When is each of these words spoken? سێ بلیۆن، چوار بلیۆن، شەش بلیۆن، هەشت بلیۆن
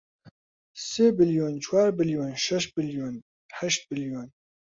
سێ 0.89 1.07
بلیۆن، 1.17 1.53
چوار 1.65 1.89
بلیۆن، 1.97 2.33
شەش 2.45 2.63
بلیۆن، 2.75 3.15
هەشت 3.59 3.81
بلیۆن 3.89 4.27